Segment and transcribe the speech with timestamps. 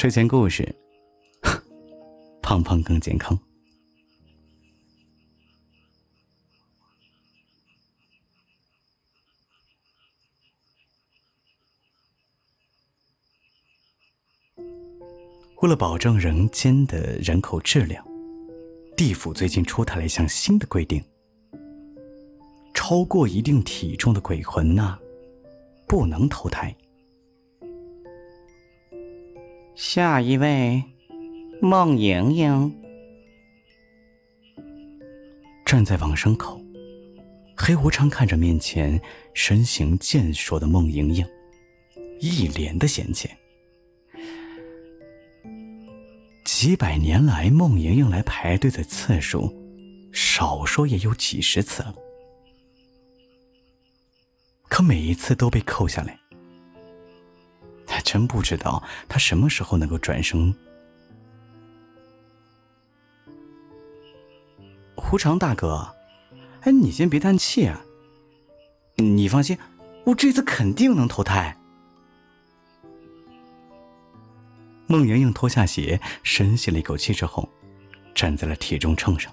[0.00, 0.76] 睡前故事，
[2.40, 3.36] 胖胖更健康。
[15.56, 18.06] 为了保证人间的人口质量，
[18.96, 21.04] 地府最近出台了一项新的规定：
[22.72, 24.96] 超过一定体重的鬼魂呐，
[25.88, 26.72] 不能投胎。
[29.80, 30.82] 下一位，
[31.62, 32.76] 孟莹莹
[35.64, 36.60] 站在往生口，
[37.56, 39.00] 黑无常看着面前
[39.34, 41.24] 身形健硕的孟莹莹，
[42.18, 43.30] 一脸的嫌弃。
[46.44, 49.48] 几百年来，孟莹莹来排队的次数，
[50.12, 51.94] 少说也有几十次了。
[54.68, 56.18] 可每一次都被扣下来，
[58.10, 60.54] 真不知道他什么时候能够转生。
[64.96, 65.94] 胡长大哥，
[66.62, 67.84] 哎，你先别叹气啊！
[68.96, 69.58] 你放心，
[70.06, 71.54] 我这次肯定能投胎。
[74.86, 77.46] 孟莹莹脱下鞋，深吸了一口气之后，
[78.14, 79.30] 站在了体重秤上。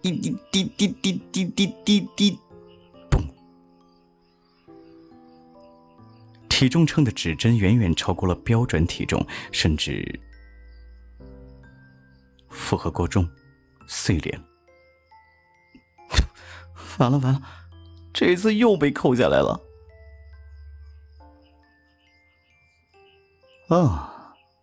[0.00, 2.38] 滴滴滴滴滴滴滴滴滴，
[6.58, 10.20] 体重秤的指针远远超过了标准体重，甚至
[12.48, 13.30] 负荷过重，
[13.86, 14.42] 碎裂 了。
[16.98, 17.40] 完了完了，
[18.12, 19.60] 这次又被扣下来了。
[23.68, 24.10] 哦，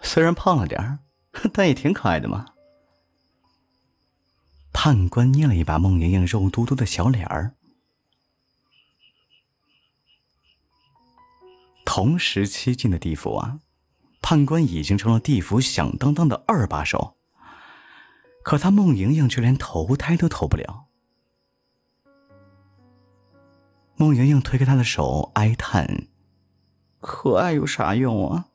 [0.00, 0.98] 虽然胖了点儿，
[1.54, 2.46] 但也挺可爱的嘛。
[4.72, 7.54] 判官捏了一把孟莹莹肉嘟嘟的小脸儿。
[11.96, 13.58] 同时期进的地府啊，
[14.20, 17.16] 判官已经成了地府响当当的二把手。
[18.42, 20.88] 可他孟莹莹却连投胎都投不了。
[23.96, 26.06] 孟莹莹推开他的手，哀叹
[27.00, 28.48] ：“可爱有啥用啊？”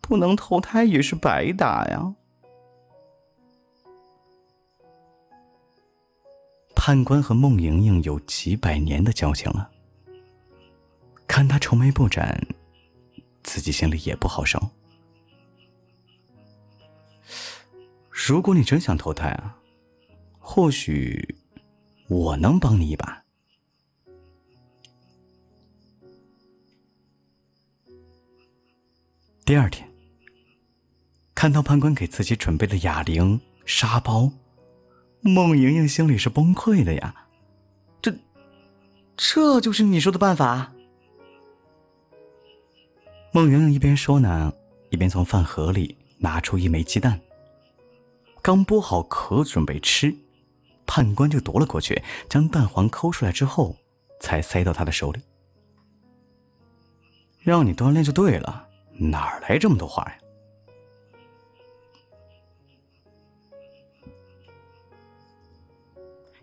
[0.00, 2.14] 不能投胎也是白打呀！
[6.74, 9.70] 判官和孟莹莹有几百年的交情了，
[11.26, 12.42] 看他愁眉不展，
[13.42, 14.60] 自己心里也不好受。
[18.10, 19.56] 如果你真想投胎啊，
[20.38, 21.36] 或许
[22.08, 23.22] 我能帮你一把。
[29.44, 29.88] 第二天。
[31.34, 34.30] 看到判官给自己准备的哑铃、沙包，
[35.22, 37.26] 孟莹莹心里是崩溃的呀。
[38.00, 38.14] 这，
[39.16, 40.72] 这就是你说的办法？
[43.34, 44.52] 孟莹莹一边说呢，
[44.90, 47.18] 一边从饭盒里拿出一枚鸡蛋，
[48.42, 50.14] 刚剥好壳准备吃，
[50.86, 53.74] 判官就夺了过去，将蛋黄抠出来之后，
[54.20, 55.20] 才塞到他的手里。
[57.40, 60.18] 让你锻炼就对了，哪来这么多话呀？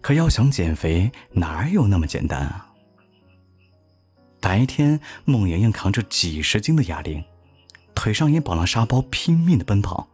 [0.00, 2.67] 可要想减肥，哪有那么简单啊？
[4.48, 7.22] 白天，孟莹莹扛着几十斤的哑铃，
[7.94, 10.08] 腿上也绑了沙包，拼命的奔跑。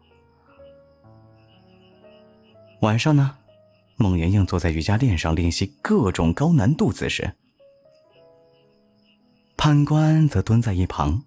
[2.81, 3.37] 晚上呢，
[3.95, 7.37] 孟莹莹坐在瑜伽垫上练习各种高难度姿势，
[9.57, 11.23] 判官则蹲在一旁，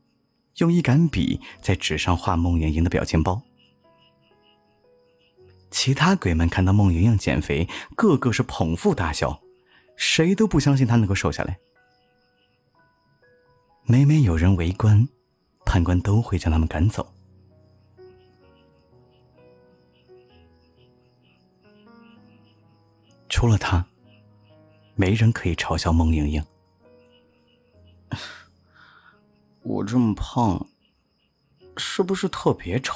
[0.58, 3.42] 用一杆笔在纸上画孟莹莹的表情包。
[5.72, 9.40] 其他鬼们看到孟莹莹减肥，个个是捧腹大笑，
[9.96, 11.58] 谁都不相信她能够瘦下来。
[13.90, 15.08] 每每有人围观，
[15.66, 17.08] 判官都会将他们赶走。
[23.30, 23.88] 除了他，
[24.94, 26.46] 没人可以嘲笑孟莹莹。
[29.64, 30.68] 我这么胖，
[31.78, 32.94] 是不是特别丑？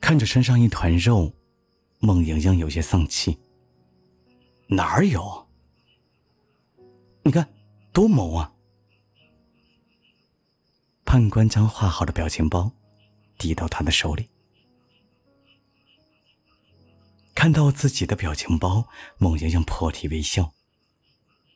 [0.00, 1.32] 看着身上一团肉，
[1.98, 3.36] 孟莹莹有些丧气。
[4.68, 5.45] 哪儿有？
[7.26, 7.52] 你看，
[7.92, 8.52] 多萌啊！
[11.04, 12.70] 判官将画好的表情包
[13.36, 14.30] 递到他的手里，
[17.34, 18.88] 看到自己的表情包，
[19.18, 20.54] 孟莹莹破涕为笑，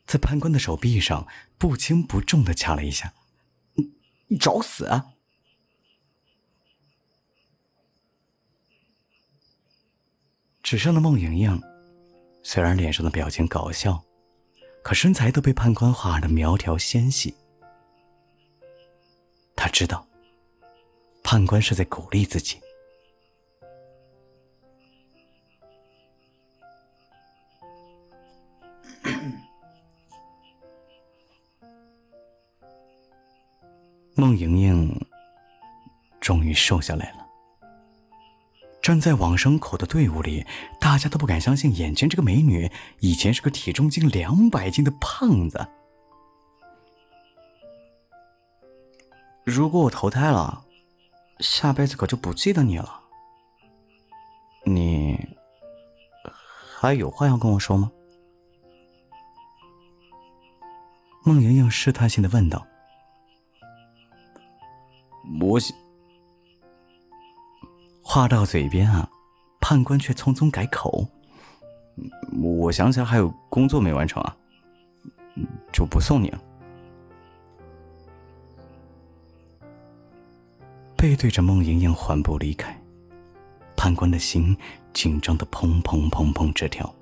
[0.05, 1.25] 在判官的手臂上
[1.57, 3.13] 不轻不重的掐了一下。
[3.75, 3.93] 你
[4.27, 4.87] 你找死！
[4.87, 5.13] 啊！
[10.61, 11.61] 纸上的孟莹莹，
[12.43, 14.03] 虽然脸上的表情搞笑，
[14.83, 17.33] 可身材都被判官画的苗条纤细。
[19.55, 20.05] 他知道，
[21.23, 22.59] 判官是在鼓励自己。
[34.15, 35.07] 孟莹莹
[36.19, 37.20] 终于瘦下来了。
[38.81, 40.45] 站在往生口的队伍里，
[40.79, 42.69] 大家都不敢相信眼前这个美女
[42.99, 45.67] 以前是个体重近两百斤的胖子。
[49.43, 50.65] 如果我投胎了，
[51.39, 53.01] 下辈子可就不记得你了。
[54.65, 55.17] 你
[56.79, 57.91] 还有话要跟我说吗？
[61.23, 62.65] 孟莹莹试探性的问道。
[65.39, 65.80] 我想。
[68.13, 69.09] 话到嘴边啊，
[69.61, 71.07] 判官却匆匆改口
[72.43, 74.35] ：“我想起来还有工作没完成啊，
[75.71, 76.43] 就不送你了。”
[80.97, 82.77] 背对着孟莹莹缓步离开，
[83.77, 84.57] 判官的心
[84.91, 86.93] 紧张的砰砰砰砰直跳。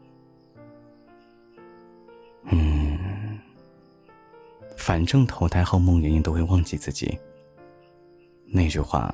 [2.43, 3.39] 嗯，
[4.77, 7.17] 反正投胎后孟莹莹都会忘记自己。
[8.45, 9.11] 那句话。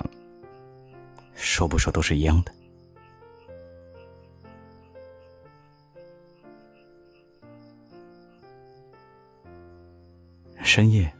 [1.36, 2.52] 说不说都是一样的。
[10.64, 11.10] 深夜，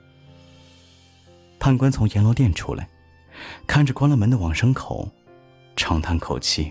[1.60, 2.86] 判官从阎罗殿出来，
[3.66, 5.08] 看着关了门的往生口，
[5.76, 6.70] 长叹口气：“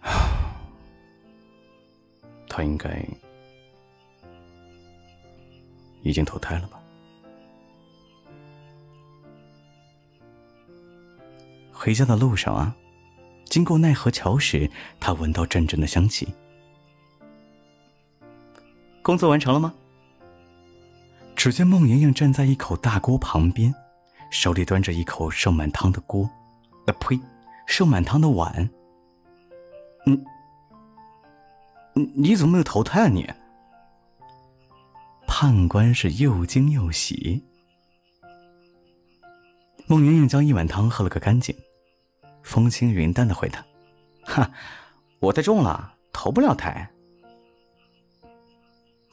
[2.48, 3.04] 他应该
[6.02, 6.80] 已经投胎了吧？”
[11.82, 12.76] 回家的路上啊，
[13.46, 14.70] 经过奈何桥时，
[15.00, 16.32] 他闻到阵阵的香气。
[19.02, 19.74] 工作完成了吗？
[21.34, 23.74] 只见孟莹莹站在一口大锅旁边，
[24.30, 26.30] 手里端着一口盛满汤的锅，
[26.86, 27.18] 啊呸，
[27.66, 28.70] 盛满汤的碗。
[30.06, 30.24] 嗯，
[31.94, 33.28] 你你怎么没有投胎啊你？
[35.26, 37.42] 判官是又惊又喜。
[39.88, 41.52] 孟莹莹将一碗汤喝了个干净。
[42.42, 43.64] 风轻云淡的回答
[44.24, 44.50] ：“哈，
[45.20, 46.88] 我太重了，投不了胎。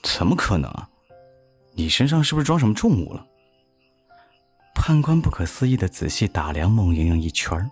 [0.04, 0.72] 怎么可能？
[1.74, 3.26] 你身上是不是装什么重物了？”
[4.76, 7.70] 判官不可思议的仔细打量孟莹莹一圈儿。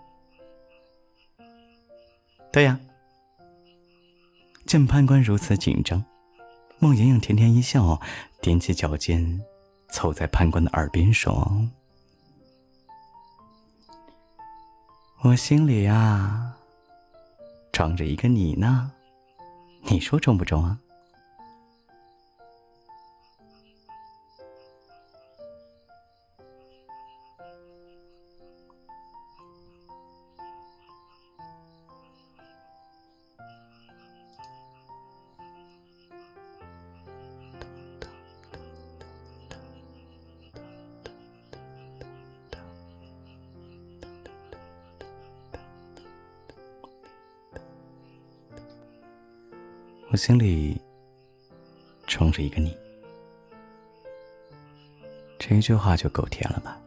[2.52, 2.78] 对呀。
[4.66, 6.04] 见判官如此紧张，
[6.78, 7.98] 孟莹莹甜甜一笑，
[8.42, 9.40] 踮起脚尖，
[9.88, 11.66] 凑在判官的耳边说。
[15.22, 16.52] 我心里呀，
[17.72, 18.92] 装着一个你呢，
[19.82, 20.78] 你说中不中啊？
[50.10, 50.80] 我心里
[52.06, 52.74] 装着一个你，
[55.38, 56.80] 这一句话就够甜了吧？